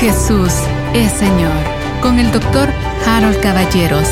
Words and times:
Jesús 0.00 0.54
es 0.94 1.12
Señor 1.12 1.52
con 2.00 2.18
el 2.18 2.32
doctor 2.32 2.70
Harold 3.06 3.38
Caballeros. 3.42 4.08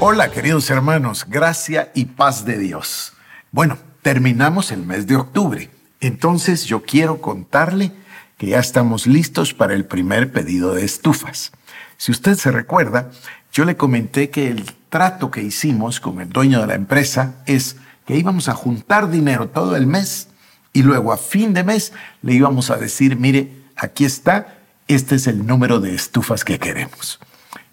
Hola 0.00 0.30
queridos 0.30 0.70
hermanos, 0.70 1.26
gracia 1.28 1.92
y 1.94 2.06
paz 2.06 2.46
de 2.46 2.56
Dios. 2.56 3.12
Bueno, 3.50 3.76
terminamos 4.00 4.72
el 4.72 4.86
mes 4.86 5.06
de 5.06 5.16
octubre, 5.16 5.68
entonces 6.00 6.64
yo 6.64 6.80
quiero 6.84 7.20
contarle 7.20 7.92
que 8.38 8.46
ya 8.46 8.60
estamos 8.60 9.06
listos 9.06 9.52
para 9.52 9.74
el 9.74 9.84
primer 9.84 10.32
pedido 10.32 10.74
de 10.74 10.86
estufas. 10.86 11.52
Si 11.98 12.12
usted 12.12 12.38
se 12.38 12.50
recuerda, 12.50 13.10
yo 13.52 13.66
le 13.66 13.76
comenté 13.76 14.30
que 14.30 14.48
el 14.48 14.64
trato 14.88 15.30
que 15.30 15.42
hicimos 15.42 16.00
con 16.00 16.18
el 16.22 16.30
dueño 16.30 16.62
de 16.62 16.68
la 16.68 16.76
empresa 16.76 17.34
es 17.44 17.76
que 18.06 18.16
íbamos 18.16 18.48
a 18.48 18.54
juntar 18.54 19.10
dinero 19.10 19.50
todo 19.50 19.76
el 19.76 19.86
mes 19.86 20.28
y 20.72 20.82
luego 20.82 21.12
a 21.12 21.16
fin 21.16 21.54
de 21.54 21.64
mes 21.64 21.92
le 22.22 22.34
íbamos 22.34 22.70
a 22.70 22.76
decir, 22.76 23.16
mire, 23.16 23.50
aquí 23.76 24.04
está, 24.04 24.58
este 24.88 25.14
es 25.16 25.26
el 25.26 25.46
número 25.46 25.80
de 25.80 25.94
estufas 25.94 26.44
que 26.44 26.58
queremos. 26.58 27.18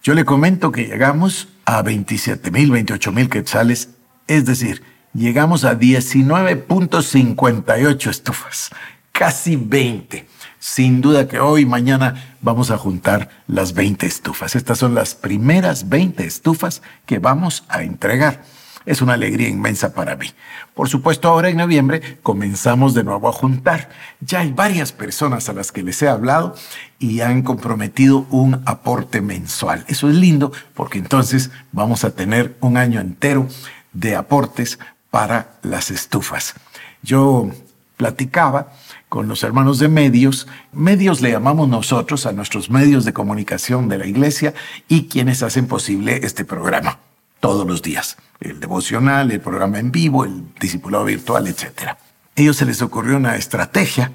Yo 0.03 0.13
le 0.13 0.25
comento 0.25 0.71
que 0.71 0.85
llegamos 0.85 1.49
a 1.65 1.81
27 1.81 2.51
mil, 2.51 2.71
28 2.71 3.11
mil 3.11 3.29
quetzales, 3.29 3.89
es 4.27 4.45
decir, 4.45 4.83
llegamos 5.13 5.65
a 5.65 5.77
19.58 5.77 8.09
estufas, 8.09 8.69
casi 9.11 9.55
20. 9.55 10.27
Sin 10.59 11.01
duda 11.01 11.27
que 11.27 11.39
hoy, 11.39 11.65
mañana, 11.65 12.35
vamos 12.41 12.69
a 12.69 12.77
juntar 12.77 13.29
las 13.47 13.73
20 13.73 14.05
estufas. 14.05 14.55
Estas 14.55 14.77
son 14.77 14.93
las 14.93 15.15
primeras 15.15 15.89
20 15.89 16.23
estufas 16.25 16.83
que 17.05 17.19
vamos 17.19 17.63
a 17.69 17.83
entregar. 17.83 18.43
Es 18.89 19.03
una 19.03 19.13
alegría 19.13 19.47
inmensa 19.47 19.93
para 19.93 20.15
mí. 20.15 20.31
Por 20.73 20.89
supuesto, 20.89 21.27
ahora 21.27 21.49
en 21.49 21.57
noviembre 21.57 22.17
comenzamos 22.23 22.95
de 22.95 23.03
nuevo 23.03 23.29
a 23.29 23.31
juntar. 23.31 23.89
Ya 24.19 24.39
hay 24.39 24.51
varias 24.51 24.91
personas 24.91 25.47
a 25.47 25.53
las 25.53 25.71
que 25.71 25.83
les 25.83 26.01
he 26.01 26.07
hablado 26.07 26.55
y 26.97 27.21
han 27.21 27.43
comprometido 27.43 28.25
un 28.31 28.63
aporte 28.65 29.21
mensual. 29.21 29.85
Eso 29.89 30.09
es 30.09 30.15
lindo 30.15 30.51
porque 30.73 30.97
entonces 30.97 31.51
vamos 31.71 32.03
a 32.03 32.15
tener 32.15 32.57
un 32.61 32.77
año 32.77 32.99
entero 32.99 33.47
de 33.93 34.15
aportes 34.15 34.79
para 35.11 35.59
las 35.61 35.91
estufas. 35.91 36.55
Yo 37.03 37.47
platicaba 37.95 38.73
con 39.07 39.27
los 39.27 39.43
hermanos 39.43 39.77
de 39.77 39.87
medios. 39.87 40.47
Medios 40.73 41.21
le 41.21 41.29
llamamos 41.29 41.69
nosotros 41.69 42.25
a 42.25 42.31
nuestros 42.31 42.71
medios 42.71 43.05
de 43.05 43.13
comunicación 43.13 43.87
de 43.87 43.99
la 43.99 44.07
iglesia 44.07 44.55
y 44.87 45.03
quienes 45.03 45.43
hacen 45.43 45.67
posible 45.67 46.21
este 46.23 46.43
programa 46.43 46.97
todos 47.39 47.67
los 47.67 47.81
días. 47.81 48.17
El 48.39 48.59
devocional, 48.59 49.31
el 49.31 49.41
programa 49.41 49.79
en 49.79 49.91
vivo, 49.91 50.25
el 50.25 50.43
discipulado 50.59 51.05
virtual, 51.05 51.47
etc. 51.47 51.95
ellos 52.35 52.57
se 52.57 52.65
les 52.65 52.81
ocurrió 52.81 53.17
una 53.17 53.35
estrategia 53.35 54.11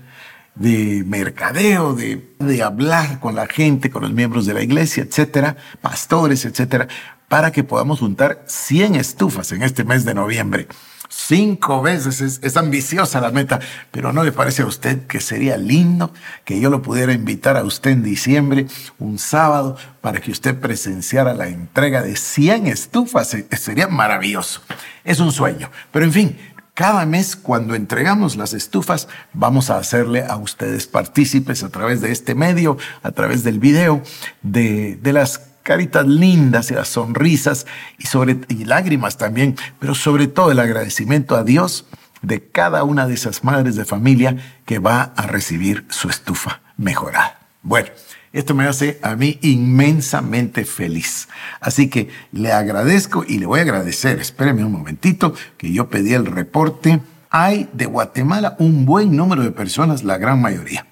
de 0.55 1.03
mercadeo, 1.07 1.95
de, 1.95 2.35
de 2.39 2.63
hablar 2.63 3.21
con 3.21 3.35
la 3.35 3.47
gente, 3.47 3.91
con 3.91 4.03
los 4.03 4.13
miembros 4.13 4.47
de 4.47 4.55
la 4.55 4.63
iglesia, 4.63 5.03
etcétera, 5.03 5.57
pastores, 5.81 6.45
etcétera, 6.45 6.87
para 7.29 7.51
que 7.51 7.65
podamos 7.65 7.99
juntar 7.99 8.45
100 8.47 8.95
estufas 8.95 9.51
en 9.53 9.63
este 9.63 9.85
mes 9.85 10.05
de 10.05 10.15
noviembre 10.15 10.69
cinco 11.15 11.83
veces. 11.83 12.41
Es, 12.43 12.57
ambiciosa 12.57 13.21
la 13.21 13.31
meta, 13.31 13.61
pero 13.91 14.13
¿no 14.13 14.25
le 14.25 14.33
parece 14.33 14.63
a 14.63 14.67
usted 14.67 15.07
que 15.07 15.21
sería 15.21 15.57
lindo 15.57 16.13
que 16.45 16.61
yo 16.61 16.71
lo 16.71 16.83
pudiera 16.83 17.13
invitar 17.13 17.57
a 17.57 17.65
usted 17.65 17.91
en 17.91 18.03
diciembre, 18.03 18.67
un 18.99 19.19
sábado, 19.19 19.77
para 20.01 20.21
que 20.21 20.31
usted 20.31 20.59
presenciara 20.59 21.35
la 21.35 21.49
entrega 21.49 22.03
de 22.03 22.17
100 22.17 22.67
estufas? 22.67 23.37
Sería 23.59 23.89
maravilloso. 23.89 24.63
Es 25.05 25.21
un 25.21 25.33
sueño. 25.33 25.71
Pero 25.93 26.05
en 26.05 26.13
fin, 26.13 26.39
cada 26.75 27.07
mes 27.07 27.37
cuando 27.37 27.75
entregamos 27.75 28.37
las 28.37 28.53
estufas 28.53 29.09
vamos 29.33 29.71
a 29.71 29.79
hacerle 29.79 30.25
a 30.25 30.37
ustedes 30.37 30.87
partícipes 30.87 31.63
a 31.63 31.69
través 31.69 32.01
de 32.01 32.11
este 32.11 32.35
medio, 32.35 32.77
a 33.03 33.13
través 33.13 33.45
del 33.45 33.61
video, 33.61 34.03
de, 34.43 34.99
de 35.01 35.13
las 35.13 35.54
caritas 35.65 36.07
lindas 36.07 36.71
y 36.71 36.75
las 36.75 36.89
sonrisas 36.89 37.67
y, 37.99 38.07
sobre, 38.07 38.39
y 38.49 38.67
lágrimas 38.67 39.19
también, 39.19 39.57
pero 39.81 39.97
sobre 39.97 40.29
todo 40.29 40.53
el 40.53 40.61
agradecimiento 40.61 41.35
a 41.35 41.43
Dios 41.43 41.87
de 42.23 42.47
cada 42.47 42.85
una 42.85 43.09
de 43.09 43.15
esas 43.15 43.43
madres 43.43 43.75
de 43.75 43.85
familia 43.85 44.37
que 44.67 44.79
va 44.79 45.13
a 45.17 45.27
recibir 45.27 45.85
su 45.89 46.09
estufa 46.09 46.61
mejorada. 46.77 47.41
Bueno, 47.63 47.89
esto 48.33 48.55
me 48.55 48.67
hace 48.67 48.99
a 49.03 49.17
mí 49.17 49.39
inmensamente 49.43 50.65
feliz. 50.65 51.29
Así 51.61 51.89
que 51.89 52.09
le 52.33 52.53
agradezco 52.53 53.25
y 53.27 53.39
le 53.39 53.47
voy 53.47 53.61
a 53.61 53.63
agradecer. 53.63 54.21
Espéreme 54.21 54.65
un 54.65 54.73
momentito 54.73 55.35
que 55.57 55.73
yo 55.73 55.89
pedí 55.89 56.13
el 56.15 56.27
reporte. 56.27 57.01
Hay 57.31 57.71
de 57.73 57.87
Guatemala 57.87 58.57
un 58.59 58.85
buen 58.85 59.17
número 59.17 59.43
de 59.43 59.51
personas, 59.51 60.05
la 60.05 60.19
gran 60.19 60.43
mayoría. 60.43 60.87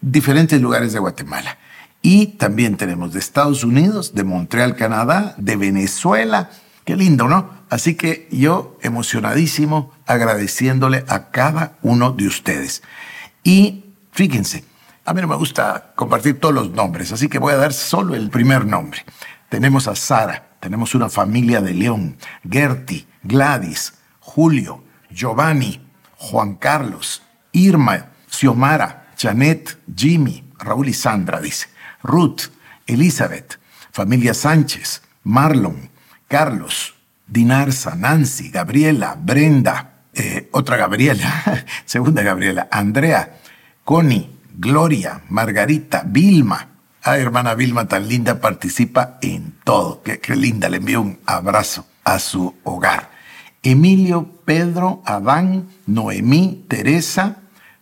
Diferentes 0.00 0.60
lugares 0.60 0.92
de 0.92 0.98
Guatemala. 0.98 1.58
Y 2.02 2.26
también 2.38 2.76
tenemos 2.76 3.12
de 3.12 3.18
Estados 3.18 3.64
Unidos, 3.64 4.14
de 4.14 4.24
Montreal, 4.24 4.76
Canadá, 4.76 5.34
de 5.36 5.56
Venezuela. 5.56 6.50
Qué 6.84 6.96
lindo, 6.96 7.28
¿no? 7.28 7.50
Así 7.68 7.96
que 7.96 8.28
yo 8.30 8.78
emocionadísimo 8.82 9.92
agradeciéndole 10.06 11.04
a 11.08 11.30
cada 11.30 11.76
uno 11.82 12.12
de 12.12 12.26
ustedes. 12.26 12.82
Y 13.42 13.84
fíjense, 14.12 14.64
a 15.04 15.12
mí 15.12 15.20
no 15.20 15.28
me 15.28 15.36
gusta 15.36 15.92
compartir 15.94 16.38
todos 16.38 16.54
los 16.54 16.70
nombres, 16.70 17.12
así 17.12 17.28
que 17.28 17.38
voy 17.38 17.52
a 17.52 17.56
dar 17.56 17.72
solo 17.72 18.14
el 18.14 18.30
primer 18.30 18.66
nombre. 18.66 19.04
Tenemos 19.48 19.88
a 19.88 19.96
Sara, 19.96 20.50
tenemos 20.60 20.94
una 20.94 21.08
familia 21.08 21.60
de 21.60 21.74
León, 21.74 22.16
Gertie, 22.48 23.06
Gladys, 23.22 23.94
Julio, 24.20 24.84
Giovanni, 25.10 25.80
Juan 26.16 26.56
Carlos, 26.56 27.22
Irma, 27.52 28.10
Xiomara, 28.28 29.12
Janet, 29.16 29.78
Jimmy, 29.96 30.44
Raúl 30.58 30.88
y 30.88 30.94
Sandra, 30.94 31.40
dice. 31.40 31.68
Ruth, 32.02 32.42
Elizabeth, 32.86 33.58
familia 33.92 34.34
Sánchez, 34.34 35.02
Marlon, 35.24 35.90
Carlos, 36.28 36.94
Dinarza, 37.26 37.94
Nancy, 37.94 38.50
Gabriela, 38.50 39.16
Brenda, 39.20 40.04
eh, 40.14 40.48
otra 40.52 40.76
Gabriela, 40.76 41.64
segunda 41.84 42.22
Gabriela, 42.22 42.68
Andrea, 42.70 43.38
Connie, 43.84 44.30
Gloria, 44.54 45.22
Margarita, 45.28 46.02
Vilma. 46.06 46.68
Ay, 47.02 47.20
hermana 47.20 47.54
Vilma, 47.54 47.86
tan 47.86 48.08
linda, 48.08 48.40
participa 48.40 49.18
en 49.22 49.54
todo. 49.64 50.02
Qué, 50.02 50.18
qué 50.20 50.34
linda, 50.36 50.68
le 50.68 50.78
envío 50.78 51.00
un 51.00 51.18
abrazo 51.26 51.86
a 52.04 52.18
su 52.18 52.56
hogar. 52.64 53.10
Emilio, 53.62 54.30
Pedro, 54.44 55.02
Adán, 55.04 55.68
Noemí, 55.86 56.64
Teresa, 56.68 57.36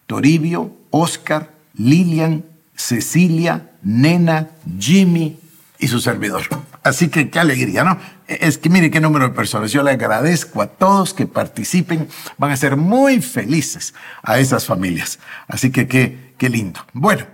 Toribio, 0.06 0.76
Oscar, 0.90 1.52
Lilian, 1.74 2.44
Cecilia, 2.74 3.70
Nena, 3.86 4.48
Jimmy 4.80 5.38
y 5.78 5.86
su 5.86 6.00
servidor. 6.00 6.42
Así 6.82 7.08
que 7.08 7.30
qué 7.30 7.38
alegría, 7.38 7.84
¿no? 7.84 7.96
Es 8.26 8.58
que 8.58 8.68
mire 8.68 8.90
qué 8.90 8.98
número 9.00 9.28
de 9.28 9.34
personas. 9.34 9.70
Yo 9.70 9.84
le 9.84 9.92
agradezco 9.92 10.60
a 10.60 10.66
todos 10.66 11.14
que 11.14 11.26
participen. 11.26 12.08
Van 12.36 12.50
a 12.50 12.56
ser 12.56 12.76
muy 12.76 13.22
felices 13.22 13.94
a 14.24 14.40
esas 14.40 14.66
familias. 14.66 15.20
Así 15.46 15.70
que 15.70 15.86
qué, 15.86 16.34
qué 16.36 16.48
lindo. 16.48 16.80
Bueno, 16.92 17.26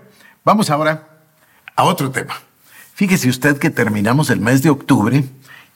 vamos 0.45 0.69
ahora 0.69 1.09
a 1.75 1.85
otro 1.85 2.11
tema. 2.11 2.35
Fíjese 2.93 3.31
usted 3.31 3.57
que 3.57 3.71
terminamos 3.71 4.29
el 4.29 4.41
mes 4.41 4.63
de 4.63 4.69
octubre 4.69 5.25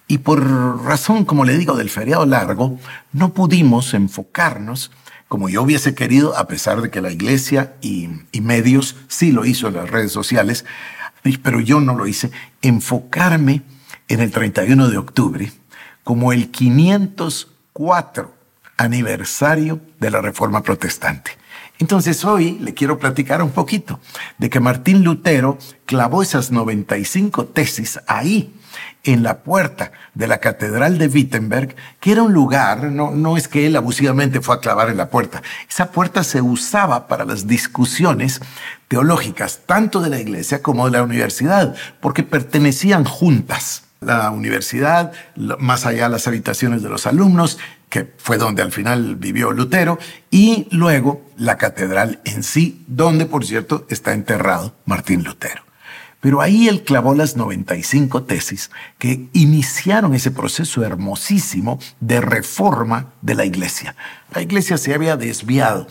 y 0.09 0.19
por 0.19 0.85
razón, 0.85 1.25
como 1.25 1.47
le 1.47 1.57
digo, 1.57 1.75
del 1.75 1.89
feriado 1.89 2.27
largo, 2.27 2.79
no 3.13 3.33
pudimos 3.33 3.95
enfocarnos 3.95 4.91
como 5.29 5.49
yo 5.49 5.63
hubiese 5.63 5.95
querido, 5.95 6.37
a 6.37 6.47
pesar 6.47 6.83
de 6.83 6.91
que 6.91 7.01
la 7.01 7.11
iglesia 7.11 7.75
y, 7.81 8.09
medios 8.41 8.97
sí 9.09 9.33
lo 9.33 9.45
hizo 9.45 9.69
en 9.69 9.75
las 9.75 9.91
redes 9.91 10.13
sociales, 10.13 10.65
pero 11.43 11.61
yo 11.61 11.81
no 11.81 11.97
lo 11.97 12.07
hice, 12.07 12.31
enfocarme 12.63 13.63
en 14.09 14.21
el 14.21 14.31
31 14.31 14.89
de 14.89 14.99
octubre 14.99 15.53
como 16.05 16.33
el 16.33 16.51
504 16.51 18.35
aniversario 18.77 19.81
de 19.99 20.11
la 20.11 20.21
Reforma 20.21 20.63
Protestante. 20.63 21.33
Entonces 21.79 22.25
hoy 22.25 22.59
le 22.61 22.75
quiero 22.75 22.99
platicar 22.99 23.43
un 23.43 23.51
poquito 23.51 23.99
de 24.39 24.49
que 24.49 24.61
Martín 24.61 25.03
Lutero 25.03 25.59
clavó 25.85 26.23
esas 26.23 26.53
95 26.53 27.47
tesis 27.47 27.99
ahí 28.07 28.55
en 29.07 29.23
la 29.23 29.39
puerta 29.39 29.93
de 30.15 30.27
la 30.27 30.39
Catedral 30.39 30.99
de 30.99 31.07
Wittenberg, 31.07 31.75
que 32.01 32.13
era 32.13 32.23
un 32.23 32.33
lugar, 32.33 32.85
no, 32.85 33.13
no 33.13 33.37
es 33.37 33.49
que 33.49 33.67
él 33.67 33.77
abusivamente 33.77 34.41
fue 34.41 34.57
a 34.57 34.61
clavar 34.61 34.91
en 34.91 34.97
la 34.97 35.09
puerta, 35.09 35.43
esa 35.69 35.91
puerta 35.93 36.25
se 36.25 36.43
usaba 36.43 37.07
para 37.07 37.25
las 37.25 37.47
discusiones 37.47 38.41
teológicas, 38.89 39.61
tanto 39.65 40.01
de 40.01 40.11
la 40.11 40.21
iglesia 40.21 40.63
como 40.63 40.87
de 40.87 40.93
la 40.93 41.03
universidad, 41.03 41.75
porque 42.01 42.23
pertenecían 42.23 43.05
juntas. 43.05 43.85
La 44.01 44.31
universidad, 44.31 45.13
más 45.59 45.87
allá 45.87 46.11
las 46.11 46.29
habitaciones 46.29 46.83
de 46.83 46.91
los 46.91 47.07
alumnos, 47.07 47.59
que 47.89 48.13
fue 48.19 48.37
donde 48.37 48.63
al 48.63 48.71
final 48.71 49.17
vivió 49.17 49.53
Lutero, 49.53 49.99
y 50.31 50.69
luego 50.71 51.23
la 51.37 51.57
catedral 51.57 52.21
en 52.25 52.43
sí, 52.43 52.85
donde 52.87 53.25
por 53.25 53.47
cierto 53.47 53.87
está 53.89 54.13
enterrado 54.13 54.75
Martín 54.85 55.25
Lutero. 55.25 55.66
Pero 56.21 56.41
ahí 56.41 56.69
él 56.69 56.83
clavó 56.83 57.15
las 57.15 57.37
95 57.37 58.25
tesis 58.25 58.71
que 58.99 59.29
iniciaron 59.33 60.15
ese 60.15 60.31
proceso 60.31 60.83
hermosísimo 60.83 61.79
de 62.01 62.21
reforma 62.21 63.13
de 63.23 63.35
la 63.35 63.45
iglesia. 63.45 63.95
La 64.35 64.43
iglesia 64.43 64.79
se 64.79 64.95
había 64.95 65.17
desviado. 65.17 65.87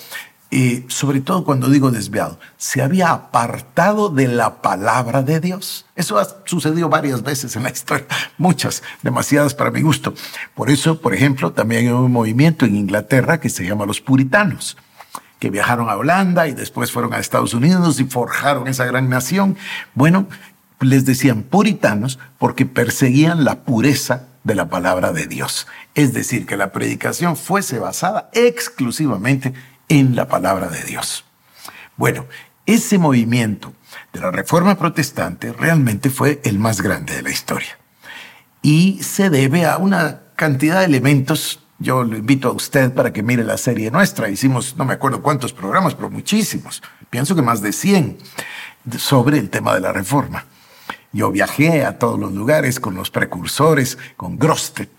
eh, 0.51 0.86
sobre 0.88 1.22
todo 1.22 1.44
cuando 1.44 1.69
digo 1.69 1.92
desviado, 1.92 2.39
se 2.56 2.81
había 2.81 3.10
apartado 3.10 4.10
de 4.10 4.27
la 4.27 4.62
palabra 4.62 5.22
de 5.22 5.39
Dios. 5.39 5.86
Eso 5.95 6.18
ha 6.18 6.27
sucedido 6.45 6.88
varias 6.88 7.24
veces 7.24 7.56
en 7.56 7.63
la 7.63 7.72
historia, 7.72 8.07
muchas, 8.38 8.81
demasiadas 9.01 9.54
para 9.54 9.72
mi 9.72 9.81
gusto. 9.81 10.13
Por 10.54 10.69
eso, 10.69 11.01
por 11.01 11.13
ejemplo, 11.13 11.51
también 11.51 11.88
hay 11.88 11.92
un 11.92 12.12
movimiento 12.12 12.66
en 12.66 12.75
Inglaterra 12.75 13.39
que 13.39 13.50
se 13.50 13.66
llama 13.66 13.86
los 13.86 14.00
puritanos 14.00 14.77
que 15.40 15.50
viajaron 15.50 15.90
a 15.90 15.98
Holanda 15.98 16.48
y 16.48 16.54
después 16.54 16.92
fueron 16.92 17.14
a 17.14 17.20
Estados 17.20 17.54
Unidos 17.54 18.00
y 18.00 18.06
forjaron 18.06 18.68
esa 18.68 18.86
gran 18.86 19.10
nación. 19.10 19.58
Bueno, 19.94 20.28
les 20.80 21.06
decían 21.06 21.44
puritanos 21.44 22.20
porque 22.38 22.66
perseguían 22.66 23.44
la 23.44 23.64
pureza 23.64 24.28
de 24.44 24.56
la 24.56 24.70
palabra 24.70 25.12
de 25.12 25.28
Dios. 25.28 25.68
Es 25.96 26.14
decir, 26.14 26.46
que 26.46 26.58
la 26.58 26.72
predicación 26.72 27.36
fuese 27.36 27.80
basada 27.80 28.30
exclusivamente 28.34 29.54
en 29.90 30.16
la 30.16 30.28
palabra 30.28 30.68
de 30.68 30.84
Dios. 30.84 31.26
Bueno, 31.98 32.26
ese 32.66 32.98
movimiento 32.98 33.74
de 34.14 34.20
la 34.20 34.32
Reforma 34.32 34.78
Protestante 34.78 35.52
realmente 35.54 36.10
fue 36.10 36.42
el 36.44 36.60
más 36.60 36.82
grande 36.82 37.16
de 37.16 37.22
la 37.22 37.30
historia. 37.30 37.78
Y 38.62 39.02
se 39.04 39.30
debe 39.30 39.66
a 39.66 39.78
una 39.78 40.22
cantidad 40.36 40.80
de 40.80 40.86
elementos. 40.86 41.65
Yo 41.77 42.04
lo 42.04 42.18
invito 42.18 42.48
a 42.48 42.54
usted 42.54 42.94
para 42.94 43.12
que 43.12 43.22
mire 43.22 43.44
la 43.44 43.57
serie 43.57 43.92
nuestra. 43.92 44.30
Hicimos, 44.30 44.77
no 44.77 44.86
me 44.86 44.94
acuerdo 44.94 45.22
cuántos 45.22 45.51
programas, 45.51 45.94
pero 45.94 46.10
muchísimos. 46.10 46.81
Pienso 47.10 47.36
que 47.36 47.42
más 47.42 47.62
de 47.62 47.74
100 47.74 48.18
sobre 48.98 49.39
el 49.39 49.50
tema 49.50 49.74
de 49.74 49.81
la 49.81 49.92
reforma. 49.92 50.45
Yo 51.12 51.31
viajé 51.31 51.86
a 51.86 51.98
todos 51.98 52.19
los 52.19 52.33
lugares 52.33 52.80
con 52.80 52.95
los 52.95 53.10
precursores, 53.10 53.98
con 54.18 54.38
Grostet 54.38 54.89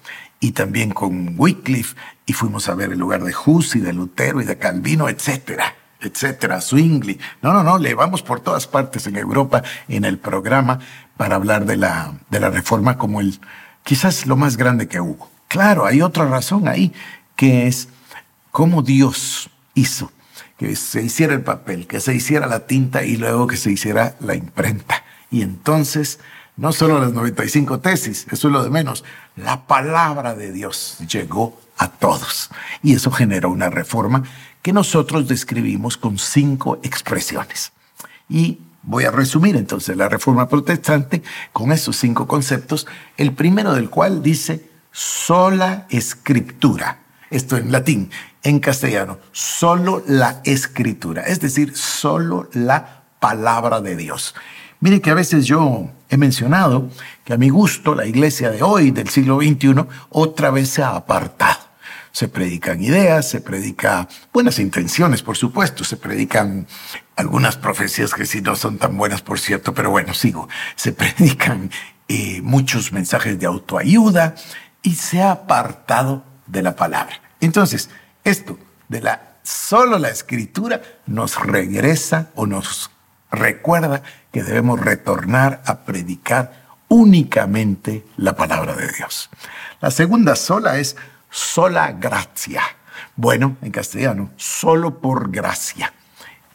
y 0.41 0.53
también 0.53 0.91
con 0.91 1.35
Wycliffe, 1.39 1.97
y 2.27 2.33
fuimos 2.33 2.69
a 2.69 2.75
ver 2.75 2.93
el 2.93 2.99
lugar 2.99 3.23
de 3.23 3.35
Hus 3.45 3.77
y 3.77 3.81
de 3.81 3.93
Lutero 3.93 4.41
y 4.41 4.45
de 4.45 4.59
Calvino, 4.59 5.09
etcétera, 5.09 5.75
etcétera, 6.01 6.61
Zwingli. 6.61 7.19
No, 7.43 7.53
no, 7.53 7.63
no, 7.63 7.79
le 7.79 7.95
vamos 7.95 8.23
por 8.23 8.41
todas 8.41 8.67
partes 8.67 9.07
en 9.07 9.17
Europa 9.17 9.63
en 9.89 10.05
el 10.05 10.19
programa 10.19 10.79
para 11.17 11.37
hablar 11.37 11.65
de 11.65 11.77
la, 11.77 12.15
de 12.31 12.41
la 12.41 12.51
reforma 12.51 12.99
como 12.99 13.21
el, 13.21 13.39
quizás 13.83 14.27
lo 14.27 14.37
más 14.37 14.57
grande 14.57 14.89
que 14.89 15.01
hubo. 15.01 15.36
Claro, 15.49 15.87
hay 15.87 16.03
otra 16.03 16.27
razón 16.27 16.69
ahí, 16.69 16.93
que 17.35 17.67
es 17.67 17.89
cómo 18.51 18.83
Dios 18.83 19.51
hizo 19.75 20.11
que 20.59 20.75
se 20.75 21.03
hiciera 21.03 21.35
el 21.35 21.43
papel, 21.43 21.87
que 21.87 22.01
se 22.01 22.15
hiciera 22.15 22.47
la 22.47 22.67
tinta 22.67 23.05
y 23.05 23.17
luego 23.17 23.47
que 23.47 23.57
se 23.57 23.71
hiciera 23.71 24.17
la 24.21 24.35
imprenta. 24.35 25.05
Y 25.31 25.43
entonces, 25.43 26.19
no 26.57 26.73
solo 26.73 26.99
las 26.99 27.13
95 27.13 27.81
tesis, 27.81 28.27
eso 28.31 28.49
es 28.49 28.53
lo 28.53 28.65
de 28.65 28.71
menos, 28.71 29.05
la 29.37 29.67
palabra 29.67 30.35
de 30.35 30.53
Dios 30.53 30.99
llegó 31.11 31.61
a 31.77 31.89
todos. 31.89 32.51
Y 32.83 32.95
eso 32.95 33.11
generó 33.11 33.51
una 33.51 33.69
reforma 33.69 34.23
que 34.63 34.73
nosotros 34.73 35.29
describimos 35.29 35.97
con 35.97 36.19
cinco 36.19 36.81
expresiones. 36.83 37.73
Y 38.29 38.61
voy 38.83 39.05
a 39.05 39.11
resumir 39.11 39.57
entonces 39.57 39.97
la 39.97 40.09
reforma 40.09 40.49
protestante 40.49 41.23
con 41.53 41.71
esos 41.71 41.97
cinco 41.97 42.27
conceptos, 42.27 42.87
el 43.19 43.33
primero 43.33 43.75
del 43.75 43.91
cual 43.91 44.23
dice 44.23 44.71
sola 44.97 45.87
escritura. 45.91 47.01
Esto 47.29 47.59
en 47.59 47.71
latín, 47.71 48.11
en 48.43 48.61
castellano, 48.61 49.19
solo 49.31 50.03
la 50.07 50.41
escritura, 50.45 51.23
es 51.25 51.39
decir, 51.39 51.77
solo 51.77 52.49
la 52.55 53.03
palabra 53.21 53.83
de 53.83 53.95
Dios. 53.95 54.35
Mire 54.81 55.03
que 55.03 55.11
a 55.11 55.15
veces 55.15 55.45
yo 55.45 55.91
he 56.09 56.17
mencionado 56.17 56.89
que 57.25 57.35
a 57.35 57.37
mi 57.37 57.51
gusto 57.51 57.95
la 57.95 58.07
iglesia 58.07 58.51
de 58.51 58.63
hoy, 58.63 58.91
del 58.91 59.11
siglo 59.11 59.39
XXI, 59.39 59.85
otra 60.09 60.51
vez 60.51 60.71
se 60.71 60.83
ha 60.83 60.97
apartado. 60.97 61.59
Se 62.13 62.29
predican 62.29 62.83
ideas, 62.83 63.29
se 63.29 63.43
predican 63.43 64.09
buenas 64.33 64.59
intenciones, 64.59 65.23
por 65.23 65.37
supuesto, 65.37 65.85
se 65.85 65.99
predican 65.99 66.67
algunas 67.17 67.59
profecías 67.59 68.15
que 68.15 68.25
sí 68.25 68.41
no 68.41 68.57
son 68.57 68.79
tan 68.79 68.97
buenas, 68.97 69.21
por 69.21 69.39
cierto, 69.39 69.75
pero 69.75 69.91
bueno, 69.91 70.15
sigo. 70.15 70.49
Se 70.75 70.93
predican 70.95 71.71
eh, 72.09 72.41
muchos 72.41 72.93
mensajes 72.93 73.39
de 73.39 73.47
autoayuda 73.47 74.37
y 74.87 74.95
se 74.95 75.21
ha 75.21 75.33
apartado 75.33 76.23
de 76.47 76.63
la 76.63 76.77
palabra. 76.77 77.21
Entonces, 77.41 77.91
esto 78.23 78.57
de 78.89 79.01
la 79.01 79.39
solo 79.43 79.99
la 79.99 80.11
escritura 80.11 80.81
nos 81.07 81.45
regresa 81.45 82.31
o 82.37 82.47
nos 82.47 82.93
recuerda 83.33 84.03
que 84.31 84.45
debemos 84.45 84.79
retornar 84.79 85.61
a 85.67 85.79
predicar 85.79 86.67
únicamente 86.87 88.07
la 88.17 88.37
palabra 88.37 88.77
de 88.77 88.87
Dios. 88.93 89.29
La 89.81 89.91
segunda 89.91 90.37
sola 90.37 90.79
es 90.79 90.95
sola 91.31 91.91
gracia. 91.91 92.63
Bueno, 93.17 93.57
en 93.63 93.73
castellano, 93.73 94.31
solo 94.37 95.01
por 95.01 95.33
gracia. 95.33 95.93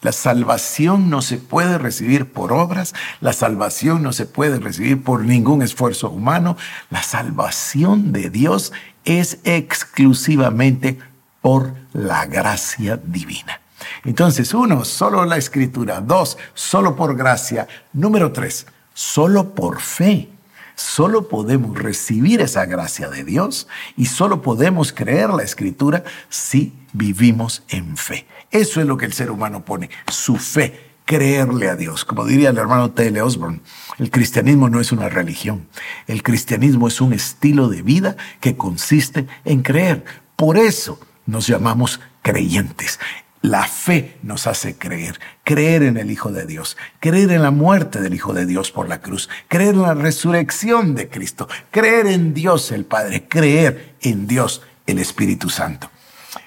La 0.02 0.12
salvación 0.12 1.10
no 1.10 1.22
se 1.22 1.38
puede 1.38 1.78
recibir 1.78 2.30
por 2.30 2.52
obras, 2.52 2.92
la 3.20 3.32
salvación 3.32 4.02
no 4.02 4.12
se 4.12 4.26
puede 4.26 4.58
recibir 4.58 5.02
por 5.02 5.24
ningún 5.24 5.62
esfuerzo 5.62 6.10
humano, 6.10 6.56
la 6.90 7.02
salvación 7.02 8.12
de 8.12 8.28
Dios 8.28 8.72
es 9.04 9.38
exclusivamente 9.44 10.98
por 11.40 11.74
la 11.92 12.26
gracia 12.26 12.96
divina. 12.96 13.60
Entonces, 14.04 14.52
uno, 14.54 14.84
solo 14.84 15.24
la 15.24 15.36
escritura. 15.36 16.00
Dos, 16.00 16.36
solo 16.54 16.96
por 16.96 17.16
gracia. 17.16 17.68
Número 17.92 18.32
tres, 18.32 18.66
solo 18.94 19.54
por 19.54 19.80
fe. 19.80 20.31
Solo 20.74 21.28
podemos 21.28 21.78
recibir 21.78 22.40
esa 22.40 22.66
gracia 22.66 23.08
de 23.08 23.24
Dios 23.24 23.68
y 23.96 24.06
solo 24.06 24.42
podemos 24.42 24.92
creer 24.92 25.30
la 25.30 25.42
escritura 25.42 26.04
si 26.28 26.72
vivimos 26.92 27.62
en 27.68 27.96
fe. 27.96 28.26
Eso 28.50 28.80
es 28.80 28.86
lo 28.86 28.96
que 28.96 29.06
el 29.06 29.12
ser 29.12 29.30
humano 29.30 29.64
pone, 29.64 29.90
su 30.08 30.36
fe, 30.36 30.92
creerle 31.04 31.68
a 31.68 31.76
Dios. 31.76 32.04
Como 32.04 32.24
diría 32.24 32.50
el 32.50 32.58
hermano 32.58 32.90
T.L. 32.90 33.20
Osborne, 33.22 33.60
el 33.98 34.10
cristianismo 34.10 34.68
no 34.68 34.80
es 34.80 34.92
una 34.92 35.08
religión, 35.08 35.66
el 36.06 36.22
cristianismo 36.22 36.88
es 36.88 37.00
un 37.00 37.12
estilo 37.12 37.68
de 37.68 37.82
vida 37.82 38.16
que 38.40 38.56
consiste 38.56 39.26
en 39.44 39.62
creer. 39.62 40.04
Por 40.36 40.56
eso 40.56 40.98
nos 41.26 41.46
llamamos 41.46 42.00
creyentes. 42.22 42.98
La 43.42 43.66
fe 43.66 44.18
nos 44.22 44.46
hace 44.46 44.78
creer, 44.78 45.18
creer 45.42 45.82
en 45.82 45.96
el 45.96 46.12
Hijo 46.12 46.30
de 46.30 46.46
Dios, 46.46 46.76
creer 47.00 47.32
en 47.32 47.42
la 47.42 47.50
muerte 47.50 48.00
del 48.00 48.14
Hijo 48.14 48.32
de 48.32 48.46
Dios 48.46 48.70
por 48.70 48.88
la 48.88 49.00
cruz, 49.00 49.28
creer 49.48 49.74
en 49.74 49.82
la 49.82 49.94
resurrección 49.94 50.94
de 50.94 51.08
Cristo, 51.08 51.48
creer 51.72 52.06
en 52.06 52.34
Dios 52.34 52.70
el 52.70 52.84
Padre, 52.84 53.26
creer 53.28 53.96
en 54.00 54.28
Dios 54.28 54.62
el 54.86 55.00
Espíritu 55.00 55.50
Santo. 55.50 55.90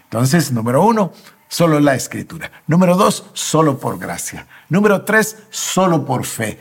Entonces, 0.04 0.54
número 0.54 0.86
uno, 0.86 1.12
solo 1.50 1.82
la 1.82 1.96
escritura. 1.96 2.50
Número 2.66 2.96
dos, 2.96 3.26
solo 3.34 3.78
por 3.78 4.00
gracia. 4.00 4.48
Número 4.70 5.02
tres, 5.04 5.36
solo 5.50 6.06
por 6.06 6.26
fe. 6.26 6.58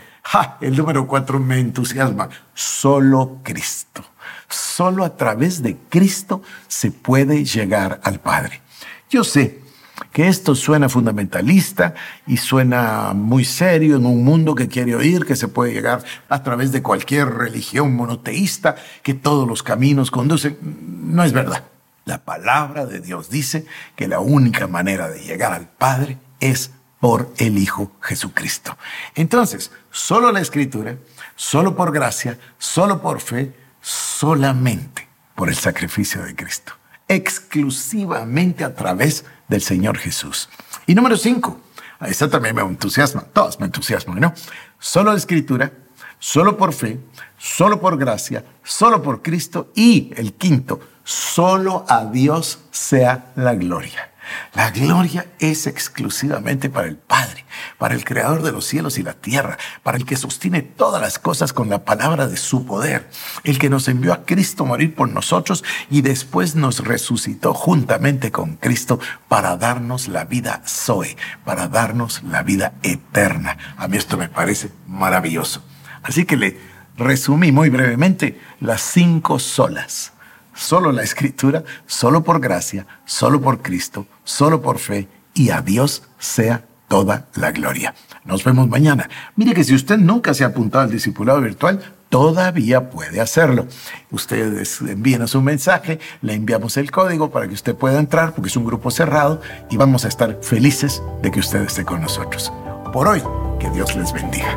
El 0.61 0.77
número 0.77 1.07
cuatro 1.07 1.39
me 1.39 1.61
entusiasma, 1.61 2.29
solo 2.55 3.39
Cristo. 3.45 4.05
Solo 4.49 5.05
a 5.05 5.17
través 5.17 5.63
de 5.63 5.77
Cristo 5.89 6.43
se 6.67 6.91
puede 6.91 7.45
llegar 7.45 8.01
al 8.03 8.19
Padre. 8.19 8.63
Yo 9.09 9.23
sé 9.23 9.64
que 10.13 10.29
esto 10.29 10.55
suena 10.55 10.89
fundamentalista 10.89 11.95
y 12.27 12.37
suena 12.37 13.13
muy 13.15 13.45
serio 13.45 13.97
en 13.97 14.07
un 14.07 14.25
mundo 14.25 14.55
que 14.55 14.69
quiere 14.69 14.95
oír 14.95 15.25
que 15.25 15.37
se 15.37 15.49
puede 15.49 15.73
llegar 15.73 16.05
a 16.29 16.43
través 16.43 16.73
de 16.73 16.83
cualquier 16.83 17.29
religión 17.29 17.95
monoteísta, 17.95 18.77
que 19.03 19.15
todos 19.15 19.47
los 19.47 19.63
caminos 19.63 20.11
conducen. 20.11 20.59
No 20.63 21.23
es 21.25 21.33
verdad. 21.33 21.65
La 22.05 22.19
palabra 22.19 22.87
de 22.87 23.01
Dios 23.01 23.31
dice 23.31 23.67
que 23.97 24.09
la 24.09 24.21
única 24.21 24.67
manera 24.67 25.09
de 25.09 25.21
llegar 25.21 25.53
al 25.53 25.69
Padre 25.69 26.19
es 26.41 26.71
por 27.01 27.33
el 27.39 27.59
Hijo 27.59 27.93
Jesucristo. 28.01 28.77
Entonces, 29.15 29.71
solo 29.91 30.33
la 30.33 30.41
Escritura, 30.41 30.97
solo 31.37 31.77
por 31.77 31.93
gracia, 31.93 32.39
solo 32.59 33.01
por 33.01 33.21
fe, 33.21 33.55
solamente 33.81 35.09
por 35.35 35.49
el 35.49 35.57
sacrificio 35.57 36.23
de 36.23 36.35
Cristo 36.35 36.75
exclusivamente 37.15 38.65
a 38.65 38.75
través 38.75 39.25
del 39.49 39.63
Señor 39.63 39.99
Jesús. 39.99 40.49
Y 40.87 40.95
número 40.95 41.17
cinco, 41.17 41.61
esta 42.01 42.29
también 42.29 42.55
me 42.55 42.63
entusiasma, 42.63 43.23
todos 43.23 43.59
me 43.61 43.67
entusiasman, 43.67 44.21
¿no? 44.21 44.35
Solo 44.79 45.13
la 45.13 45.19
escritura, 45.19 45.73
solo 46.19 46.57
por 46.57 46.73
fe, 46.73 47.01
solo 47.39 47.81
por 47.81 47.97
gracia, 47.97 48.45
solo 48.63 49.03
por 49.03 49.23
Cristo 49.23 49.71
y 49.75 50.13
el 50.17 50.35
quinto, 50.35 50.81
solo 51.05 51.85
a 51.89 52.05
Dios 52.07 52.61
sea 52.71 53.33
la 53.37 53.55
gloria. 53.55 54.14
La 54.55 54.71
gloria 54.71 55.27
es 55.39 55.67
exclusivamente 55.67 56.71
para 56.71 56.89
el 56.89 56.97
Padre, 56.97 57.45
para 57.79 57.95
el 57.95 58.05
Creador 58.05 58.43
de 58.43 58.53
los 58.53 58.65
cielos 58.65 58.99
y 58.99 59.03
la 59.03 59.15
tierra, 59.15 59.59
para 59.83 59.99
el 59.99 60.05
que 60.05 60.17
sostiene 60.17 60.63
todas 60.63 61.01
las 61.01 61.19
cosas 61.19 61.53
con 61.53 61.69
la 61.69 61.85
palabra 61.85 62.27
de 62.27 62.37
su 62.37 62.65
poder, 62.65 63.09
el 63.43 63.59
que 63.59 63.71
nos 63.71 63.89
envió 63.89 64.13
a 64.13 64.25
Cristo 64.25 64.65
morir 64.65 64.95
por 64.95 65.09
nosotros 65.09 65.65
y 65.91 66.03
después 66.03 66.55
nos 66.55 66.85
resucitó 66.85 67.55
juntamente 67.55 68.31
con 68.31 68.57
Cristo 68.57 69.01
para 69.29 69.57
darnos 69.57 70.09
la 70.09 70.25
vida 70.25 70.63
Zoe, 70.67 71.17
para 71.45 71.69
darnos 71.69 72.23
la 72.23 72.43
vida 72.43 72.75
eterna. 72.83 73.57
A 73.77 73.89
mí 73.89 73.97
esto 73.97 74.17
me 74.17 74.29
parece 74.29 74.71
maravilloso. 74.87 75.63
Así 76.03 76.25
que 76.25 76.37
le 76.37 76.59
resumí 76.97 77.51
muy 77.51 77.71
brevemente 77.71 78.41
las 78.61 78.83
cinco 78.83 79.39
solas 79.39 80.13
solo 80.55 80.93
la 80.93 81.03
escritura, 81.03 81.65
solo 81.87 82.23
por 82.23 82.41
gracia, 82.41 82.87
solo 83.05 83.41
por 83.41 83.63
Cristo, 83.63 84.07
solo 84.25 84.63
por 84.63 84.79
fe 84.79 85.09
y 85.35 85.51
a 85.51 85.61
Dios 85.61 86.05
sea 86.19 86.65
toda 86.89 87.27
la 87.35 87.51
gloria. 87.51 87.95
Nos 88.25 88.45
vemos 88.45 88.69
mañana. 88.69 89.09
Mire 89.37 89.55
que 89.55 89.65
si 89.65 89.75
usted 89.75 89.99
nunca 89.99 90.33
se 90.33 90.45
ha 90.45 90.49
apuntado 90.49 90.85
al 90.85 90.91
discipulado 90.91 91.41
virtual, 91.41 91.81
todavía 92.09 92.91
puede 92.91 93.21
hacerlo. 93.21 93.67
Ustedes 94.11 94.81
envíen 94.81 95.27
su 95.27 95.43
mensaje, 95.43 95.99
le 96.23 96.35
enviamos 96.35 96.77
el 96.77 96.91
código 96.91 97.31
para 97.31 97.49
que 97.49 97.55
usted 97.55 97.75
pueda 97.75 97.99
entrar, 97.99 98.33
porque 98.33 98.49
es 98.49 98.57
un 98.57 98.65
grupo 98.65 98.91
cerrado 98.91 99.41
y 99.71 99.77
vamos 99.77 100.05
a 100.05 100.09
estar 100.09 100.39
felices 100.41 101.03
de 101.23 101.31
que 101.31 101.41
usted 101.41 101.63
esté 101.63 101.85
con 101.85 102.01
nosotros. 102.01 102.53
Por 102.93 103.09
hoy, 103.09 103.23
que 103.59 103.69
Dios 103.71 103.97
les 103.97 104.13
bendiga. 104.13 104.57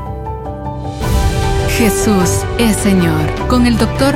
Jesús 1.78 2.44
es 2.58 2.76
Señor. 2.76 3.48
Con 3.48 3.66
el 3.66 3.78
doctor 3.78 4.16